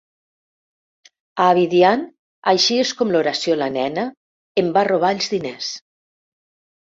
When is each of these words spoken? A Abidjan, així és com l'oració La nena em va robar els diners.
A 1.43 1.49
Abidjan, 1.55 2.01
així 2.53 2.77
és 2.85 2.93
com 3.03 3.13
l'oració 3.17 3.59
La 3.59 3.69
nena 3.77 4.07
em 4.63 4.73
va 4.79 4.87
robar 4.89 5.13
els 5.19 5.31
diners. 5.37 5.69